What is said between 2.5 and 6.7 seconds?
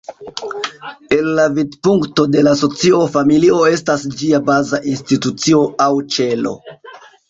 socio, familio estas ĝia baza institucio aŭ "ĉelo".